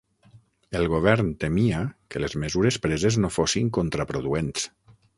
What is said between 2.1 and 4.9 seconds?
que les mesures preses no fossin contraproduents.